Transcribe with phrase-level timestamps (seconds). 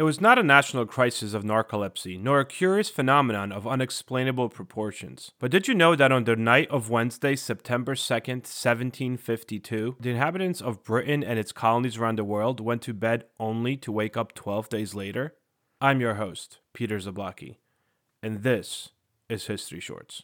[0.00, 5.32] It was not a national crisis of narcolepsy, nor a curious phenomenon of unexplainable proportions.
[5.38, 10.62] But did you know that on the night of Wednesday, September 2nd, 1752, the inhabitants
[10.62, 14.34] of Britain and its colonies around the world went to bed only to wake up
[14.34, 15.34] 12 days later?
[15.82, 17.56] I'm your host, Peter Zablocki,
[18.22, 18.92] and this
[19.28, 20.22] is History Shorts.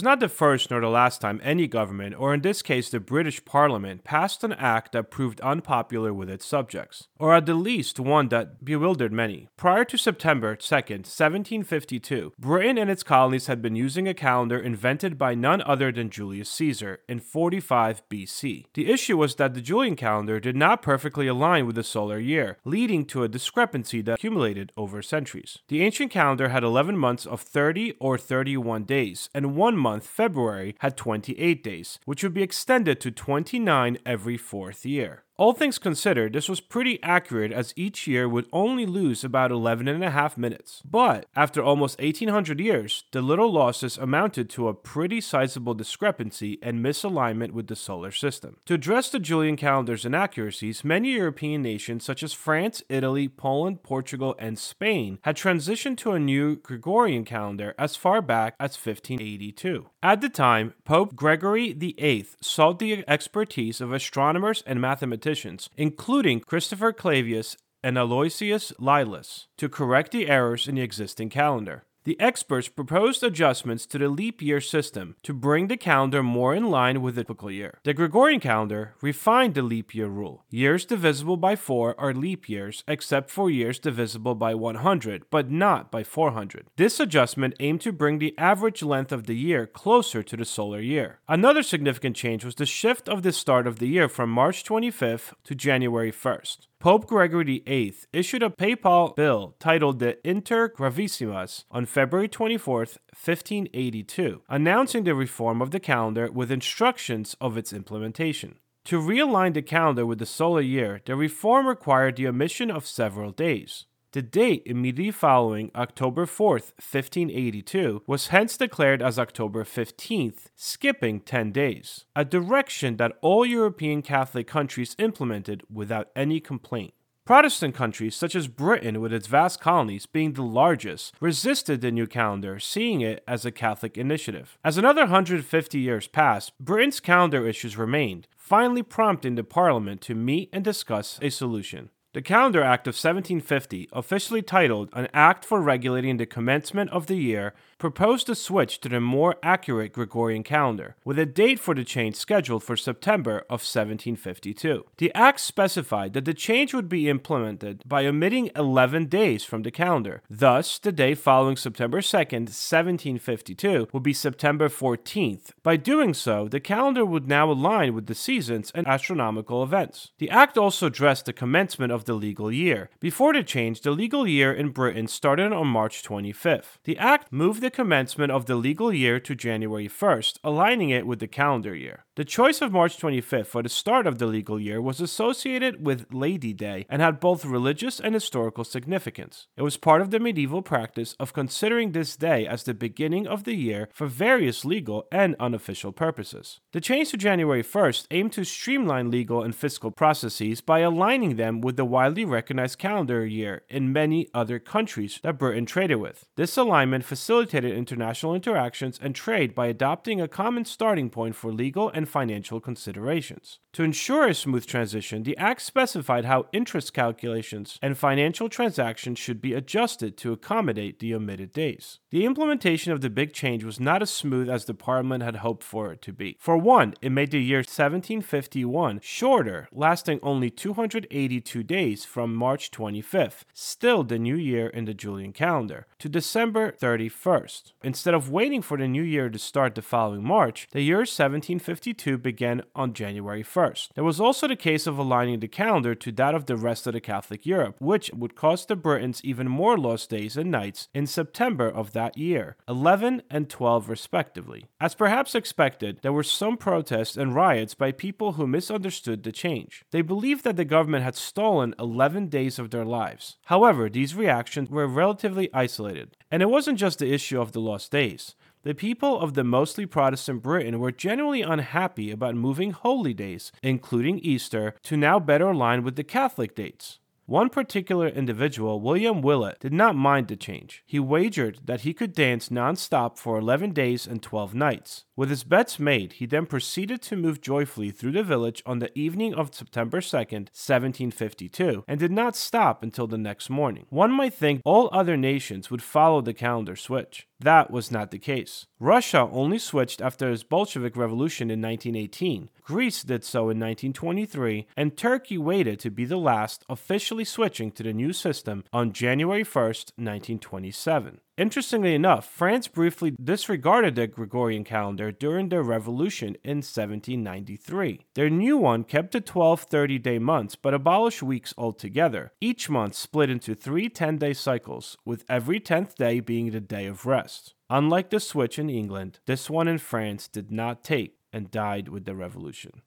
[0.00, 2.98] Was not the first nor the last time any government, or in this case the
[2.98, 8.00] British Parliament, passed an act that proved unpopular with its subjects, or at the least
[8.00, 9.48] one that bewildered many.
[9.58, 15.18] Prior to September 2nd, 1752, Britain and its colonies had been using a calendar invented
[15.18, 18.64] by none other than Julius Caesar in 45 BC.
[18.72, 22.56] The issue was that the Julian calendar did not perfectly align with the solar year,
[22.64, 25.58] leading to a discrepancy that accumulated over centuries.
[25.68, 30.06] The ancient calendar had 11 months of 30 or 31 days, and one one month,
[30.06, 35.24] February, had 28 days, which would be extended to 29 every fourth year.
[35.40, 39.88] All things considered, this was pretty accurate as each year would only lose about 11
[39.88, 40.82] and a half minutes.
[40.84, 46.84] But after almost 1800 years, the little losses amounted to a pretty sizable discrepancy and
[46.84, 48.58] misalignment with the solar system.
[48.66, 54.36] To address the Julian calendar's inaccuracies, many European nations such as France, Italy, Poland, Portugal,
[54.38, 59.86] and Spain had transitioned to a new Gregorian calendar as far back as 1582.
[60.02, 65.29] At the time, Pope Gregory VIII sought the expertise of astronomers and mathematicians
[65.76, 71.84] including Christopher Clavius and Aloysius Lilius, to correct the errors in the existing calendar.
[72.04, 76.70] The experts proposed adjustments to the leap year system to bring the calendar more in
[76.70, 77.78] line with the typical year.
[77.84, 80.44] The Gregorian calendar refined the leap year rule.
[80.48, 85.90] Years divisible by 4 are leap years, except for years divisible by 100, but not
[85.90, 86.68] by 400.
[86.76, 90.80] This adjustment aimed to bring the average length of the year closer to the solar
[90.80, 91.20] year.
[91.28, 95.34] Another significant change was the shift of the start of the year from March 25th
[95.44, 96.66] to January 1st.
[96.80, 104.40] Pope Gregory VIII issued a papal bull titled the Inter Gravissimas on February 24, 1582,
[104.48, 108.54] announcing the reform of the calendar with instructions of its implementation.
[108.86, 113.30] To realign the calendar with the solar year, the reform required the omission of several
[113.30, 113.84] days.
[114.12, 121.52] The date immediately following October 4th, 1582, was hence declared as October 15th, skipping 10
[121.52, 126.92] days, a direction that all European Catholic countries implemented without any complaint.
[127.24, 132.08] Protestant countries such as Britain, with its vast colonies being the largest, resisted the new
[132.08, 134.58] calendar, seeing it as a Catholic initiative.
[134.64, 140.50] As another 150 years passed, Britain's calendar issues remained, finally prompting the Parliament to meet
[140.52, 141.90] and discuss a solution.
[142.12, 147.14] The Calendar Act of 1750, officially titled An Act for Regulating the Commencement of the
[147.14, 151.84] Year, proposed a switch to the more accurate Gregorian calendar, with a date for the
[151.84, 154.86] change scheduled for September of 1752.
[154.98, 159.70] The Act specified that the change would be implemented by omitting 11 days from the
[159.70, 160.22] calendar.
[160.28, 165.52] Thus, the day following September 2nd, 1752, would be September 14th.
[165.62, 170.10] By doing so, the calendar would now align with the seasons and astronomical events.
[170.18, 172.90] The Act also addressed the commencement of the legal year.
[173.00, 176.78] Before the change, the legal year in Britain started on March 25th.
[176.84, 181.06] The Act moved the the commencement of the legal year to January 1st, aligning it
[181.06, 182.04] with the calendar year.
[182.16, 186.12] The choice of March 25th for the start of the legal year was associated with
[186.12, 189.46] Lady Day and had both religious and historical significance.
[189.56, 193.44] It was part of the medieval practice of considering this day as the beginning of
[193.44, 196.60] the year for various legal and unofficial purposes.
[196.72, 201.60] The change to January 1st aimed to streamline legal and fiscal processes by aligning them
[201.60, 206.24] with the widely recognized calendar year in many other countries that Britain traded with.
[206.36, 211.90] This alignment facilitated international interactions and trade by adopting a common starting point for legal
[211.90, 213.58] and financial considerations.
[213.74, 219.40] To ensure a smooth transition, the Act specified how interest calculations and financial transactions should
[219.40, 221.98] be adjusted to accommodate the omitted days.
[222.10, 225.64] The implementation of the big change was not as smooth as the Parliament had hoped
[225.64, 226.36] for it to be.
[226.40, 233.44] For one, it made the year 1751 shorter, lasting only 282 days from March 25th,
[233.54, 237.72] still the new year in the Julian calendar, to December 31st.
[237.82, 242.18] Instead of waiting for the new year to start the following March, the year 1752
[242.18, 243.94] began on January 1st.
[243.94, 246.92] There was also the case of aligning the calendar to that of the rest of
[246.92, 251.06] the Catholic Europe, which would cost the Britons even more lost days and nights in
[251.06, 254.66] September of that year, 11 and 12 respectively.
[254.80, 259.84] As perhaps expected, there were some protests and riots by people who misunderstood the change.
[259.90, 263.36] They believed that the government had stolen sun 11 days of their lives.
[263.46, 266.16] However, these reactions were relatively isolated.
[266.30, 268.34] And it wasn't just the issue of the lost days.
[268.62, 274.18] The people of the mostly Protestant Britain were genuinely unhappy about moving holy days, including
[274.18, 276.99] Easter, to now better align with the Catholic dates.
[277.30, 280.82] One particular individual, William Willett, did not mind the change.
[280.84, 285.04] He wagered that he could dance non-stop for 11 days and 12 nights.
[285.14, 288.90] With his bets made, he then proceeded to move joyfully through the village on the
[288.98, 293.86] evening of September 2nd, 1752, and did not stop until the next morning.
[293.90, 297.28] One might think all other nations would follow the calendar switch.
[297.38, 298.66] That was not the case.
[298.78, 302.50] Russia only switched after its Bolshevik Revolution in 1918.
[302.62, 307.82] Greece did so in 1923, and Turkey waited to be the last, officially switching to
[307.82, 311.20] the new system on January 1st, 1927.
[311.36, 318.04] Interestingly enough, France briefly disregarded the Gregorian calendar during the revolution in 1793.
[318.14, 322.94] Their new one kept the 12 30 day months but abolished weeks altogether, each month
[322.94, 327.54] split into three 10 day cycles, with every 10th day being the day of rest.
[327.70, 332.04] Unlike the switch in England, this one in France did not take and died with
[332.04, 332.82] the revolution.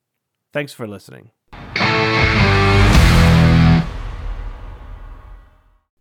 [0.51, 1.31] Thanks for listening.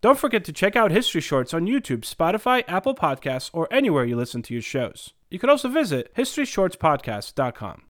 [0.02, 4.16] Don't forget to check out History Shorts on YouTube, Spotify, Apple Podcasts, or anywhere you
[4.16, 5.14] listen to your shows.
[5.30, 7.80] You can also visit HistoryShortsPodcast.com.